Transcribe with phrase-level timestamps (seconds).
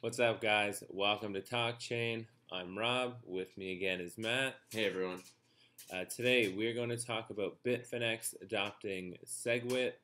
[0.00, 0.84] What's up, guys?
[0.90, 2.24] Welcome to Talk Chain.
[2.52, 3.16] I'm Rob.
[3.26, 4.54] With me again is Matt.
[4.70, 5.24] Hey, everyone.
[5.92, 9.94] Uh, today, we're going to talk about Bitfinex adopting SegWit,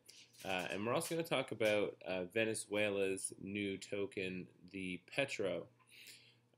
[0.44, 5.66] uh, and we're also going to talk about uh, Venezuela's new token, the Petro.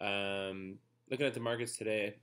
[0.00, 0.78] Um,
[1.10, 2.14] looking at the markets today,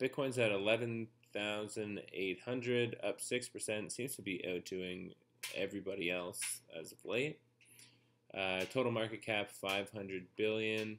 [0.00, 3.92] Bitcoin's at 11,800, up 6%.
[3.92, 5.12] Seems to be outdoing
[5.54, 7.40] everybody else as of late.
[8.36, 10.98] Uh, total market cap 500 billion.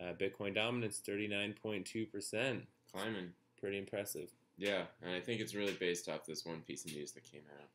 [0.00, 2.62] Uh, Bitcoin dominance 39.2%.
[2.92, 3.32] Climbing.
[3.58, 4.30] Pretty impressive.
[4.56, 7.42] Yeah, and I think it's really based off this one piece of news that came
[7.58, 7.68] out.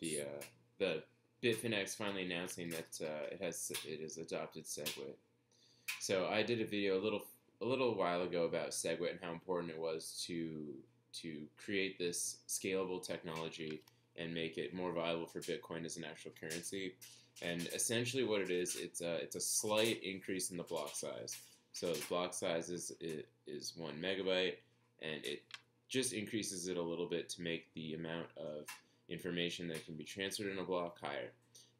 [0.00, 0.42] The uh,
[0.78, 1.02] the
[1.42, 5.16] Bitfinex finally announcing that uh, it has it has adopted SegWit.
[6.00, 7.24] So I did a video a little
[7.60, 10.74] a little while ago about SegWit and how important it was to
[11.20, 13.82] to create this scalable technology
[14.18, 16.94] and make it more viable for Bitcoin as an actual currency.
[17.42, 21.36] And essentially, what it is, it's a it's a slight increase in the block size.
[21.72, 22.92] So the block size is
[23.46, 24.54] is one megabyte,
[25.02, 25.42] and it
[25.88, 28.66] just increases it a little bit to make the amount of
[29.08, 31.30] information that can be transferred in a block higher.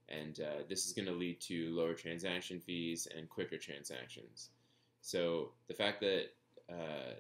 [0.08, 4.50] And uh, this is going to lead to lower transaction fees and quicker transactions.
[5.00, 6.26] So the fact that
[6.70, 7.14] uh,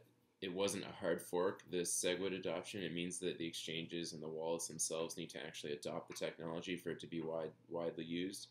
[0.46, 4.28] it wasn't a hard fork, the SegWit adoption, it means that the exchanges and the
[4.28, 8.46] wallets themselves need to actually adopt the technology for it to be wide, widely used.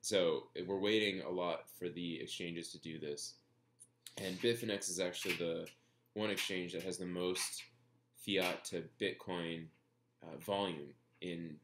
[0.00, 3.34] So we're waiting a lot for the exchanges to do this.
[4.16, 5.66] And Bitfinex is actually the
[6.12, 7.64] one exchange that has the most
[8.24, 9.64] fiat to Bitcoin
[10.22, 11.56] uh, volume in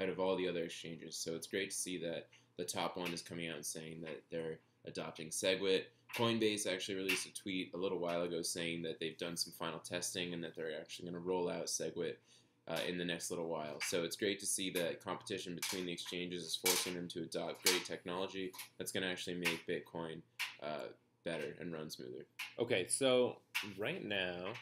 [0.00, 1.16] out of all the other exchanges.
[1.16, 4.22] So it's great to see that the top one is coming out and saying that
[4.30, 5.84] they're adopting SegWit.
[6.16, 9.80] Coinbase actually released a tweet a little while ago saying that they've done some final
[9.80, 12.14] testing and that they're actually going to roll out SegWit
[12.68, 13.80] uh, in the next little while.
[13.80, 17.64] So it's great to see that competition between the exchanges is forcing them to adopt
[17.64, 20.20] great technology that's going to actually make Bitcoin
[20.62, 20.88] uh,
[21.24, 22.26] better and run smoother.
[22.58, 23.36] Okay, so
[23.78, 24.52] right now,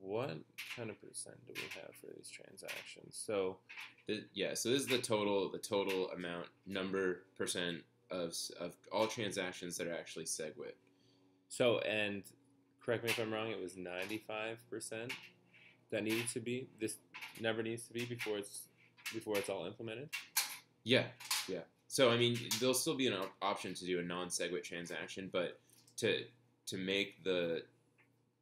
[0.00, 0.36] what
[0.76, 3.16] kind of percent do we have for these transactions?
[3.24, 3.58] So,
[4.06, 9.06] the, yeah, so this is the total, the total amount, number, percent of, of all
[9.06, 10.74] transactions that are actually SegWit.
[11.48, 12.22] So, and
[12.84, 15.10] correct me if I'm wrong, it was 95%
[15.90, 16.68] that needed to be.
[16.80, 16.96] This
[17.40, 18.68] never needs to be before it's
[19.12, 20.10] before it's all implemented.
[20.84, 21.04] Yeah,
[21.48, 21.60] yeah.
[21.88, 25.60] So I mean, there'll still be an op- option to do a non-SegWit transaction, but
[25.98, 26.24] to
[26.66, 27.62] to make the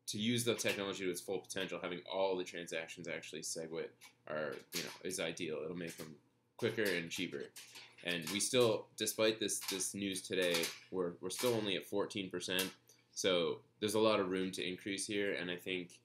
[0.06, 3.88] to use the technology to its full potential, having all the transactions actually SegWit
[4.28, 5.58] are you know is ideal.
[5.64, 6.14] It'll make them
[6.56, 7.44] quicker and cheaper.
[8.04, 12.70] And we still, despite this this news today, we're we're still only at 14 percent.
[13.12, 15.98] So there's a lot of room to increase here, and I think,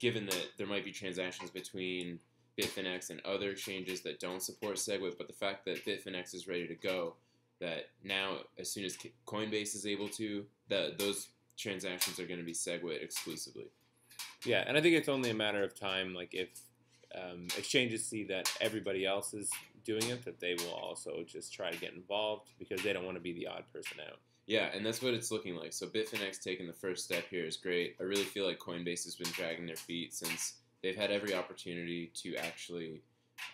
[0.00, 2.18] given that there might be transactions between
[2.58, 6.66] Bitfinex and other exchanges that don't support SegWit, but the fact that Bitfinex is ready
[6.66, 7.14] to go,
[7.60, 12.46] that now as soon as Coinbase is able to, that those transactions are going to
[12.46, 13.66] be SegWit exclusively.
[14.44, 16.14] Yeah, and I think it's only a matter of time.
[16.14, 16.48] Like if
[17.14, 19.50] um, exchanges see that everybody else is
[19.84, 23.16] doing it, that they will also just try to get involved because they don't want
[23.16, 24.18] to be the odd person out.
[24.46, 25.72] Yeah, and that's what it's looking like.
[25.74, 27.96] So Bitfinex taking the first step here is great.
[28.00, 32.10] I really feel like Coinbase has been dragging their feet since they've had every opportunity
[32.22, 33.02] to actually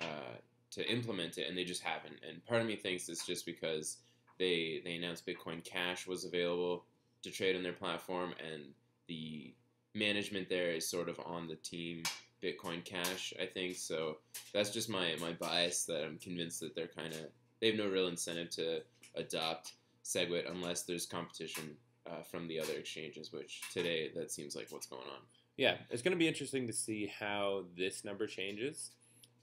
[0.00, 0.38] uh,
[0.70, 2.16] to implement it, and they just haven't.
[2.28, 3.98] And part of me thinks it's just because
[4.38, 6.84] they they announced Bitcoin Cash was available
[7.22, 8.62] to trade on their platform, and
[9.08, 9.52] the
[9.94, 12.02] management there is sort of on the team
[12.44, 13.32] Bitcoin Cash.
[13.40, 14.18] I think so.
[14.52, 17.26] That's just my my bias that I'm convinced that they're kind of
[17.60, 18.82] they have no real incentive to
[19.14, 19.72] adopt
[20.04, 23.32] SegWit unless there's competition uh, from the other exchanges.
[23.32, 25.20] Which today that seems like what's going on.
[25.56, 28.90] Yeah, it's going to be interesting to see how this number changes,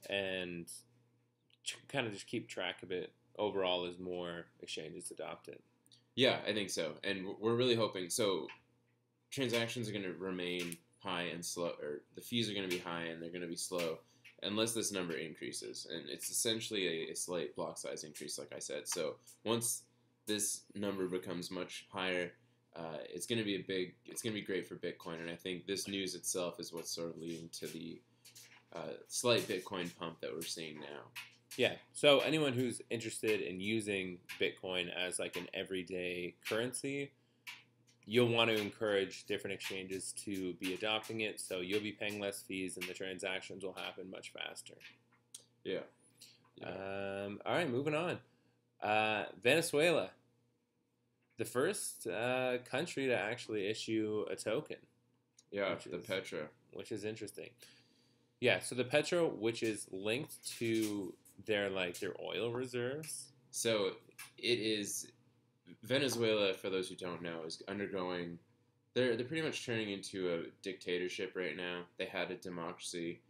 [0.09, 0.67] and
[1.87, 5.61] kind of just keep track of it overall as more exchanges adopt it.
[6.15, 8.47] Yeah, I think so, and we're really hoping so.
[9.29, 12.81] Transactions are going to remain high and slow, or the fees are going to be
[12.81, 13.99] high and they're going to be slow
[14.43, 15.87] unless this number increases.
[15.91, 18.87] And it's essentially a, a, slight block size increase, like I said.
[18.87, 19.83] So once
[20.25, 22.31] this number becomes much higher,
[22.75, 25.19] uh, it's going to be a big, it's going to be great for Bitcoin.
[25.19, 28.01] And I think this news itself is what's sort of leading to the
[28.73, 31.09] uh, slight Bitcoin pump that we're seeing now.
[31.57, 31.73] Yeah.
[31.93, 37.11] So anyone who's interested in using Bitcoin as like an everyday currency,
[38.11, 42.41] you'll want to encourage different exchanges to be adopting it so you'll be paying less
[42.41, 44.73] fees and the transactions will happen much faster.
[45.63, 45.79] Yeah.
[46.57, 46.67] yeah.
[46.67, 48.19] Um, all right, moving on.
[48.83, 50.09] Uh, Venezuela,
[51.37, 54.75] the first uh, country to actually issue a token.
[55.49, 56.49] Yeah, the is, Petro.
[56.73, 57.51] Which is interesting.
[58.41, 61.13] Yeah, so the Petro, which is linked to
[61.45, 63.31] their like their oil reserves.
[63.51, 63.91] So
[64.37, 65.07] it is
[65.83, 68.37] Venezuela, for those who don't know, is undergoing.
[68.93, 71.83] They're they're pretty much turning into a dictatorship right now.
[71.97, 73.21] They had a democracy.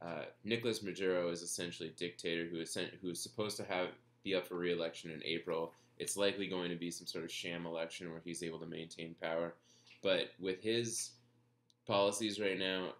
[0.00, 3.88] Uh, Nicolas Maduro is essentially a dictator who is sent, who is supposed to have
[4.22, 5.72] be up for re-election in April.
[5.98, 9.14] It's likely going to be some sort of sham election where he's able to maintain
[9.20, 9.54] power.
[10.02, 11.10] But with his
[11.86, 12.92] policies right now,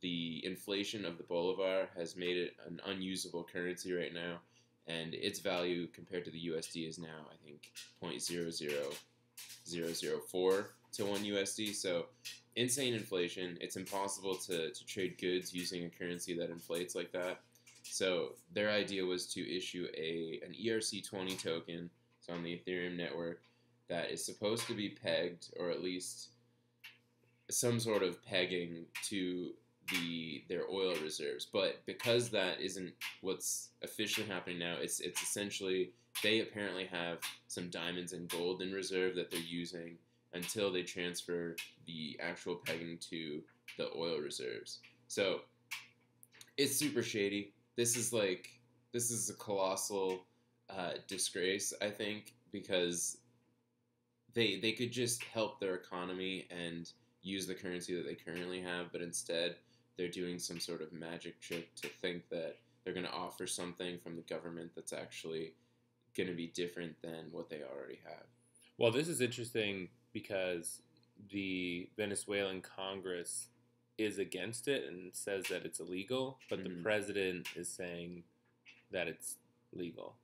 [0.00, 4.40] the inflation of the bolivar has made it an unusable currency right now,
[4.86, 7.70] and its value compared to the USD is now, I think,
[8.02, 11.74] 0.00004 to 1 USD.
[11.74, 12.06] So
[12.56, 13.58] insane inflation.
[13.60, 17.40] It's impossible to, to trade goods using a currency that inflates like that.
[17.82, 23.42] So their idea was to issue a an ERC20 token, it's on the Ethereum network,
[23.88, 26.30] that is supposed to be pegged, or at least
[27.50, 29.50] some sort of pegging to
[29.92, 31.46] the their oil reserves.
[31.50, 35.92] But because that isn't what's officially happening now, it's it's essentially
[36.22, 37.18] they apparently have
[37.48, 39.96] some diamonds and gold in reserve that they're using
[40.34, 41.56] until they transfer
[41.86, 43.42] the actual pegging to
[43.78, 44.80] the oil reserves.
[45.08, 45.40] So
[46.56, 47.52] it's super shady.
[47.76, 48.48] This is like
[48.92, 50.26] this is a colossal
[50.70, 53.18] uh, disgrace, I think, because
[54.34, 56.90] they they could just help their economy and
[57.22, 59.56] use the currency that they currently have, but instead
[59.96, 63.98] they're doing some sort of magic trick to think that they're going to offer something
[63.98, 65.52] from the government that's actually
[66.16, 68.24] going to be different than what they already have.
[68.78, 70.82] Well, this is interesting because
[71.30, 73.48] the Venezuelan Congress
[73.98, 76.64] is against it and says that it's illegal, but Mhm.
[76.64, 78.24] the president is saying
[78.90, 79.36] that it's
[79.72, 80.16] legal.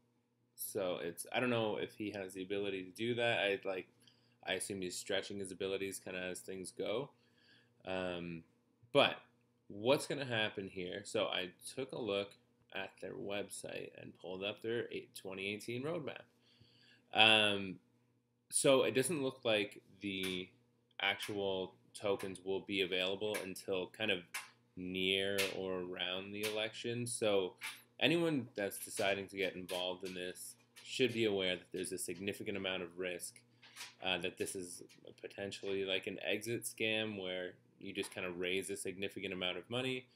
[0.57, 3.39] So it's I don't know if he has the ability to do that.
[3.39, 3.87] I like
[4.43, 7.11] I assume he's stretching his abilities kind of as things go.
[7.85, 8.43] Um,
[8.93, 9.21] but
[9.69, 11.03] what's going to happen here?
[11.05, 12.31] So I took a look
[12.75, 16.23] at their website and pulled up their 2018 roadmap.
[17.15, 17.77] Um,
[18.51, 20.49] so it doesn't look like the
[21.01, 24.21] actual tokens will be available until kind of
[24.77, 27.07] near or around the election.
[27.07, 27.55] So
[28.01, 30.55] anyone that's deciding to get involved in this
[30.85, 33.41] should be aware that there's a significant amount of risk.
[34.05, 34.83] Uh, that this is
[35.21, 39.69] potentially like an exit scam where you just kind of raise a significant amount of
[39.71, 40.07] money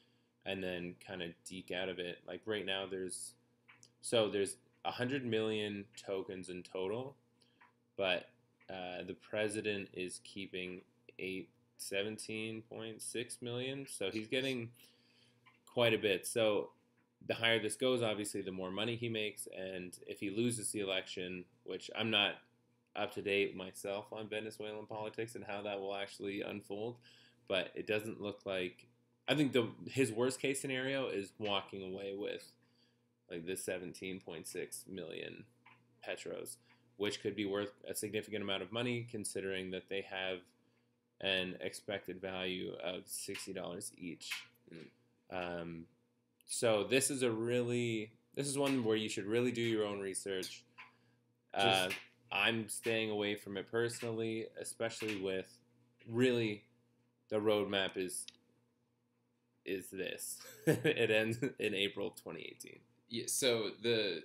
[0.44, 2.18] and then kind of deke out of it.
[2.26, 3.34] Like right now, there's
[4.00, 7.14] so there's 100 million tokens in total,
[7.96, 8.26] but
[8.68, 10.80] uh, the president is keeping
[11.18, 13.86] eight, 17.6 million.
[13.88, 14.70] So he's getting
[15.72, 16.26] quite a bit.
[16.26, 16.70] So
[17.26, 19.46] the higher this goes, obviously, the more money he makes.
[19.56, 22.34] And if he loses the election, which I'm not
[22.96, 26.96] up to date myself on Venezuelan politics and how that will actually unfold,
[27.48, 28.86] but it doesn't look like.
[29.28, 32.44] I think the his worst case scenario is walking away with
[33.30, 35.44] like this 17.6 million
[36.02, 36.58] petros,
[36.96, 40.38] which could be worth a significant amount of money considering that they have
[41.20, 44.30] an expected value of $60 each.
[45.30, 45.86] Um,
[46.46, 50.00] so this is a really this is one where you should really do your own
[50.00, 50.64] research.
[51.54, 51.88] Uh,
[52.30, 55.46] I'm staying away from it personally, especially with
[56.08, 56.64] really
[57.32, 58.26] the roadmap is
[59.64, 60.40] is this.
[60.66, 62.78] it ends in April 2018.
[63.08, 64.22] Yeah, so the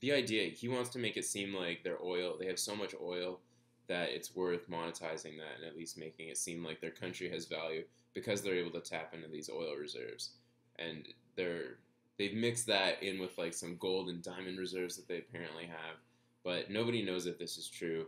[0.00, 2.94] the idea he wants to make it seem like their oil they have so much
[3.02, 3.40] oil
[3.88, 7.46] that it's worth monetizing that and at least making it seem like their country has
[7.46, 7.82] value
[8.14, 10.30] because they're able to tap into these oil reserves
[10.78, 11.78] and they're
[12.16, 15.96] they've mixed that in with like some gold and diamond reserves that they apparently have
[16.44, 18.06] but nobody knows if this is true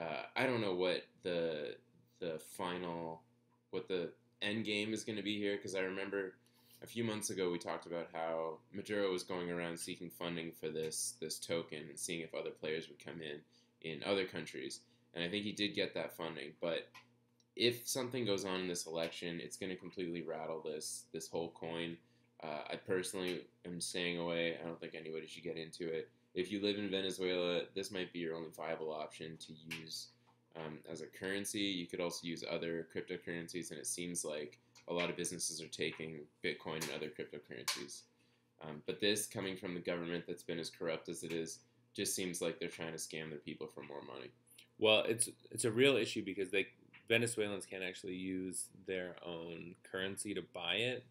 [0.00, 1.74] uh, i don't know what the
[2.20, 3.22] the final
[3.70, 4.10] what the
[4.42, 6.34] end game is going to be here because i remember
[6.82, 10.68] a few months ago we talked about how Maduro was going around seeking funding for
[10.68, 13.40] this this token and seeing if other players would come in
[13.82, 14.80] in other countries.
[15.14, 16.88] And I think he did get that funding but
[17.54, 21.50] if something goes on in this election it's going to completely rattle this this whole
[21.50, 21.96] coin.
[22.42, 24.58] Uh, I personally am staying away.
[24.62, 26.10] I don't think anybody should get into it.
[26.34, 30.08] If you live in Venezuela this might be your only viable option to use
[30.56, 34.58] um, as a currency you could also use other cryptocurrencies and it seems like
[34.88, 38.02] a lot of businesses are taking Bitcoin and other cryptocurrencies.
[38.62, 41.58] Um, but this, coming from the government that's been as corrupt as it is,
[41.94, 44.30] just seems like they're trying to scam their people for more money.
[44.78, 46.66] Well, it's it's a real issue because they
[47.08, 51.04] Venezuelans can't actually use their own currency to buy it,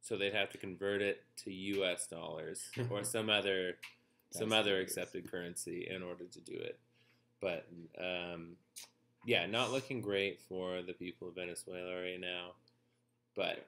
[0.00, 2.06] so they'd have to convert it to U.S.
[2.06, 3.76] dollars or some other
[4.32, 6.78] some other accepted currency in order to do it.
[7.40, 7.66] But
[7.98, 8.56] um,
[9.24, 12.52] yeah, not looking great for the people of Venezuela right now.
[13.36, 13.66] But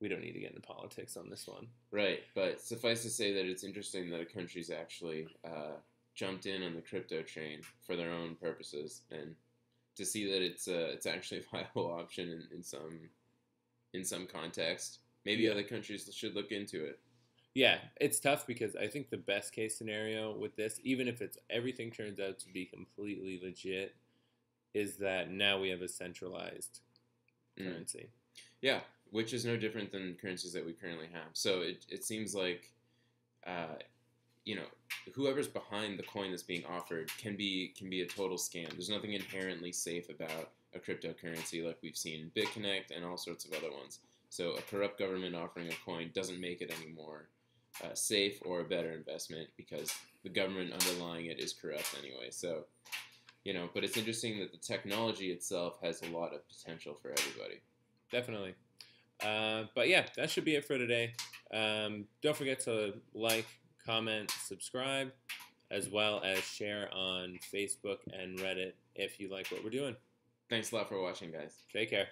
[0.00, 1.66] we don't need to get into politics on this one.
[1.92, 5.76] Right, but suffice to say that it's interesting that a country's actually uh,
[6.14, 9.34] jumped in on the crypto train for their own purposes, and
[9.96, 12.98] to see that it's uh, it's actually a viable option in, in some
[13.92, 14.98] in some context.
[15.26, 16.98] Maybe other countries should look into it.
[17.54, 21.36] Yeah, it's tough because I think the best case scenario with this, even if it's
[21.48, 23.94] everything turns out to be completely legit,
[24.72, 26.80] is that now we have a centralized
[27.58, 27.72] Mm.
[27.72, 28.08] currency.
[28.60, 28.80] Yeah,
[29.10, 31.30] which is no different than currencies that we currently have.
[31.32, 32.70] So it, it seems like,
[33.44, 33.78] uh,
[34.44, 34.66] you know,
[35.14, 38.70] whoever's behind the coin that's being offered can be can be a total scam.
[38.70, 43.44] There's nothing inherently safe about a cryptocurrency like we've seen in BitConnect and all sorts
[43.44, 43.98] of other ones.
[44.28, 47.28] So a corrupt government offering a coin doesn't make it any more
[47.84, 52.28] uh, safe or a better investment because the government underlying it is corrupt anyway.
[52.30, 52.64] So,
[53.44, 57.12] you know, but it's interesting that the technology itself has a lot of potential for
[57.18, 57.60] everybody.
[58.10, 58.54] Definitely.
[59.24, 61.14] Uh, but yeah, that should be it for today.
[61.52, 63.46] Um, don't forget to like,
[63.84, 65.12] comment, subscribe,
[65.70, 69.96] as well as share on Facebook and Reddit if you like what we're doing.
[70.48, 71.54] Thanks a lot for watching, guys.
[71.72, 72.08] Take care.